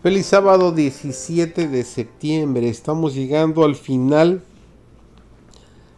[0.00, 2.68] Feliz sábado 17 de septiembre.
[2.68, 4.44] Estamos llegando al final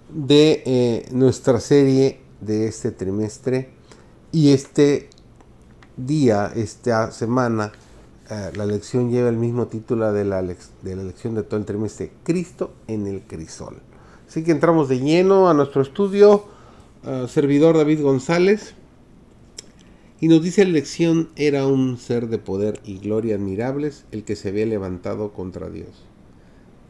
[0.08, 3.68] de eh, nuestra serie de este trimestre
[4.32, 5.10] y este
[5.98, 7.72] día, esta semana,
[8.30, 11.66] eh, la lección lleva el mismo título de la, de la lección de todo el
[11.66, 13.82] trimestre, Cristo en el crisol.
[14.26, 16.46] Así que entramos de lleno a nuestro estudio.
[17.04, 18.74] Eh, servidor David González.
[20.22, 24.36] Y nos dice la lección, era un ser de poder y gloria admirables el que
[24.36, 26.04] se había levantado contra Dios.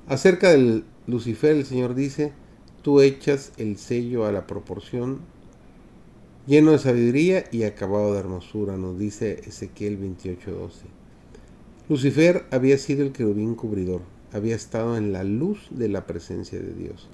[0.08, 2.32] Acerca del Lucifer el Señor dice,
[2.82, 5.20] tú echas el sello a la proporción,
[6.48, 10.86] lleno de sabiduría y acabado de hermosura, nos dice Ezequiel 28:12.
[11.88, 14.00] Lucifer había sido el querubín cubridor,
[14.32, 17.08] había estado en la luz de la presencia de Dios,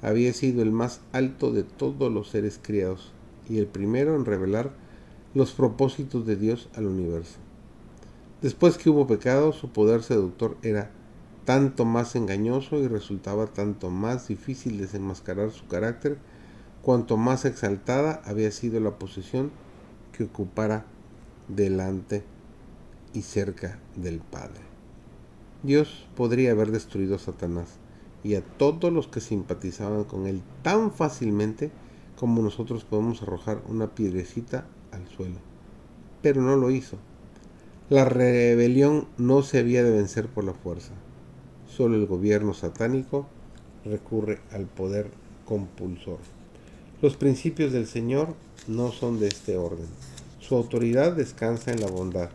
[0.00, 3.12] había sido el más alto de todos los seres criados
[3.48, 4.85] y el primero en revelar
[5.36, 7.36] los propósitos de Dios al universo.
[8.40, 10.90] Después que hubo pecado, su poder seductor era
[11.44, 16.16] tanto más engañoso y resultaba tanto más difícil desenmascarar su carácter,
[16.80, 19.50] cuanto más exaltada había sido la posición
[20.12, 20.86] que ocupara
[21.48, 22.24] delante
[23.12, 24.62] y cerca del Padre.
[25.62, 27.76] Dios podría haber destruido a Satanás
[28.24, 31.70] y a todos los que simpatizaban con él tan fácilmente
[32.18, 34.66] como nosotros podemos arrojar una piedrecita
[34.96, 35.36] al suelo.
[36.22, 36.98] Pero no lo hizo.
[37.88, 40.92] La rebelión no se había de vencer por la fuerza.
[41.68, 43.26] Solo el gobierno satánico
[43.84, 45.10] recurre al poder
[45.44, 46.18] compulsor.
[47.00, 48.34] Los principios del Señor
[48.66, 49.86] no son de este orden.
[50.40, 52.30] Su autoridad descansa en la bondad,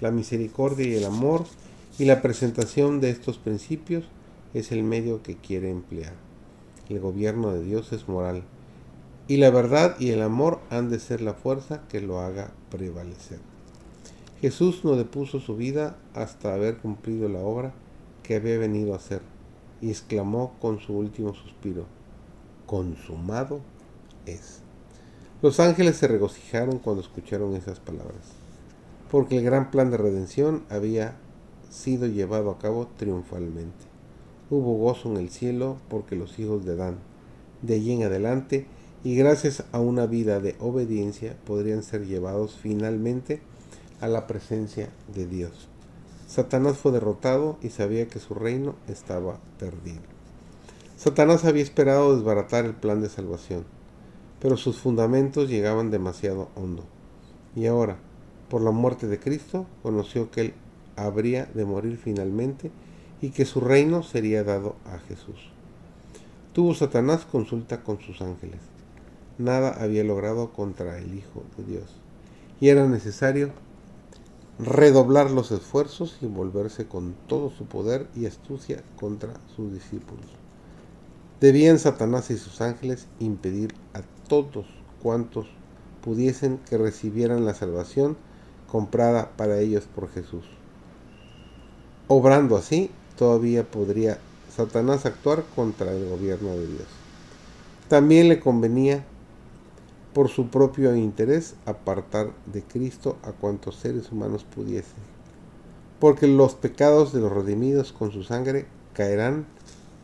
[0.00, 1.44] la misericordia y el amor,
[1.98, 4.04] y la presentación de estos principios
[4.52, 6.12] es el medio que quiere emplear.
[6.88, 8.42] El gobierno de Dios es moral,
[9.26, 13.38] y la verdad y el amor han de ser la fuerza que lo haga prevalecer.
[14.40, 17.72] Jesús no depuso su vida hasta haber cumplido la obra
[18.22, 19.22] que había venido a hacer
[19.80, 21.86] y exclamó con su último suspiro,
[22.66, 23.60] consumado
[24.26, 24.60] es.
[25.40, 28.32] Los ángeles se regocijaron cuando escucharon esas palabras,
[29.10, 31.16] porque el gran plan de redención había
[31.70, 33.84] sido llevado a cabo triunfalmente.
[34.50, 36.98] Hubo gozo en el cielo porque los hijos de Adán,
[37.62, 38.66] de allí en adelante,
[39.04, 43.42] y gracias a una vida de obediencia podrían ser llevados finalmente
[44.00, 45.68] a la presencia de Dios.
[46.26, 50.00] Satanás fue derrotado y sabía que su reino estaba perdido.
[50.96, 53.66] Satanás había esperado desbaratar el plan de salvación,
[54.40, 56.84] pero sus fundamentos llegaban demasiado hondo.
[57.54, 57.98] Y ahora,
[58.48, 60.54] por la muerte de Cristo, conoció que él
[60.96, 62.70] habría de morir finalmente
[63.20, 65.50] y que su reino sería dado a Jesús.
[66.54, 68.73] Tuvo Satanás consulta con sus ángeles
[69.38, 71.84] nada había logrado contra el Hijo de Dios.
[72.60, 73.50] Y era necesario
[74.58, 80.26] redoblar los esfuerzos y volverse con todo su poder y astucia contra sus discípulos.
[81.40, 84.66] Debían Satanás y sus ángeles impedir a todos
[85.02, 85.46] cuantos
[86.02, 88.16] pudiesen que recibieran la salvación
[88.70, 90.44] comprada para ellos por Jesús.
[92.06, 94.18] Obrando así, todavía podría
[94.54, 96.86] Satanás actuar contra el gobierno de Dios.
[97.88, 99.04] También le convenía
[100.14, 105.02] por su propio interés apartar de Cristo a cuantos seres humanos pudiesen,
[105.98, 109.44] porque los pecados de los redimidos con su sangre caerán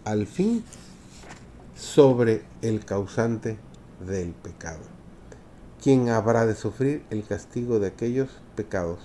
[0.05, 0.65] al fin
[1.77, 3.59] sobre el causante
[4.07, 4.83] del pecado,
[5.81, 8.99] quien habrá de sufrir el castigo de aquellos pecados,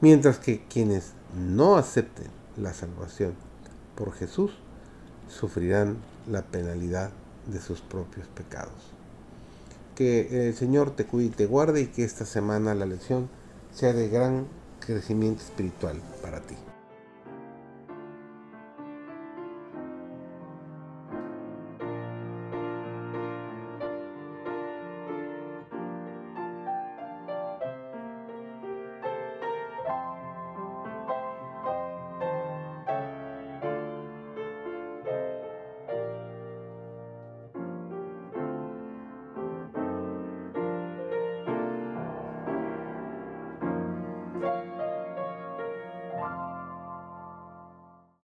[0.00, 3.34] mientras que quienes no acepten la salvación
[3.94, 4.52] por Jesús
[5.28, 7.10] sufrirán la penalidad
[7.46, 9.01] de sus propios pecados.
[9.94, 13.28] Que el Señor te cuide y te guarde y que esta semana la lección
[13.72, 14.46] sea de gran
[14.80, 16.56] crecimiento espiritual para ti.